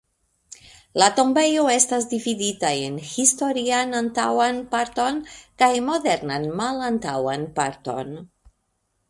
La 1.01 1.09
tombejo 1.17 1.65
estas 1.73 2.07
dividita 2.13 2.71
en 2.85 2.97
historian 3.19 3.93
antaŭan 3.99 4.59
parton 4.73 5.21
kaj 5.63 5.71
modernan 5.91 6.49
malantaŭan 6.63 7.47
parton. 7.61 8.13